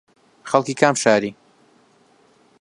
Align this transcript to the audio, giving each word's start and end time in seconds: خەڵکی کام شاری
خەڵکی 0.49 0.75
کام 0.81 0.95
شاری 1.03 1.31